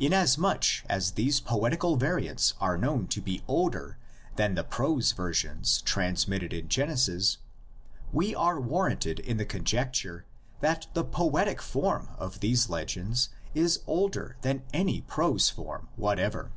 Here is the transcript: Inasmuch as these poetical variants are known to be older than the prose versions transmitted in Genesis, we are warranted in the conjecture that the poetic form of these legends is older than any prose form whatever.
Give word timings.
Inasmuch 0.00 0.82
as 0.88 1.10
these 1.10 1.40
poetical 1.40 1.96
variants 1.96 2.54
are 2.58 2.78
known 2.78 3.06
to 3.08 3.20
be 3.20 3.44
older 3.46 3.98
than 4.36 4.54
the 4.54 4.64
prose 4.64 5.12
versions 5.12 5.82
transmitted 5.82 6.54
in 6.54 6.70
Genesis, 6.70 7.36
we 8.10 8.34
are 8.34 8.58
warranted 8.62 9.18
in 9.20 9.36
the 9.36 9.44
conjecture 9.44 10.24
that 10.60 10.86
the 10.94 11.04
poetic 11.04 11.60
form 11.60 12.08
of 12.16 12.40
these 12.40 12.70
legends 12.70 13.28
is 13.54 13.80
older 13.86 14.38
than 14.40 14.62
any 14.72 15.02
prose 15.02 15.50
form 15.50 15.88
whatever. 15.96 16.50